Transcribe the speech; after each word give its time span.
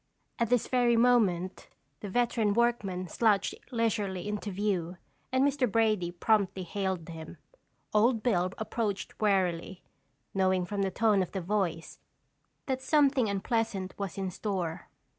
At 0.39 0.49
this 0.49 0.67
very 0.67 0.97
moment 0.97 1.69
the 1.99 2.09
veteran 2.09 2.55
workman 2.55 3.07
slouched 3.07 3.53
leisurely 3.71 4.27
into 4.27 4.49
view 4.49 4.97
and 5.31 5.43
Mr. 5.45 5.71
Brady 5.71 6.09
promptly 6.11 6.63
hailed 6.63 7.07
him. 7.09 7.37
Old 7.93 8.23
Bill 8.23 8.51
approached 8.57 9.21
warily, 9.21 9.83
knowing 10.33 10.65
from 10.65 10.81
the 10.81 10.89
tone 10.89 11.21
of 11.21 11.33
the 11.33 11.41
voice, 11.41 11.99
that 12.65 12.81
something 12.81 13.29
unpleasant 13.29 13.93
was 13.95 14.17
in 14.17 14.31
store. 14.31 14.87